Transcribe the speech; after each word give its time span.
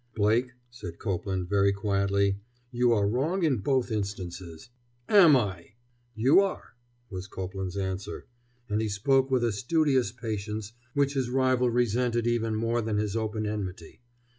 "Blake," 0.15 0.53
said 0.71 0.97
Copeland, 0.97 1.47
very 1.47 1.71
quietly, 1.71 2.39
"you 2.71 2.91
are 2.91 3.07
wrong 3.07 3.43
in 3.43 3.57
both 3.57 3.91
instances." 3.91 4.69
"Am 5.07 5.35
I!" 5.35 5.73
"You 6.15 6.39
are," 6.39 6.73
was 7.11 7.27
Copeland's 7.27 7.77
answer, 7.77 8.25
and 8.67 8.81
he 8.81 8.89
spoke 8.89 9.29
with 9.29 9.43
a 9.43 9.51
studious 9.53 10.11
patience 10.11 10.73
which 10.95 11.13
his 11.13 11.29
rival 11.29 11.69
resented 11.69 12.25
even 12.25 12.55
more 12.55 12.81
than 12.81 12.97
his 12.97 13.15
open 13.15 13.45
enmity. 13.45 14.01